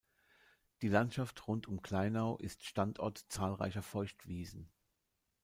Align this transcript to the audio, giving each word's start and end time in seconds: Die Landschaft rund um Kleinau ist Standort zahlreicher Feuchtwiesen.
Die 0.81 0.87
Landschaft 0.87 1.47
rund 1.47 1.67
um 1.67 1.83
Kleinau 1.83 2.35
ist 2.37 2.65
Standort 2.65 3.23
zahlreicher 3.29 3.83
Feuchtwiesen. 3.83 4.71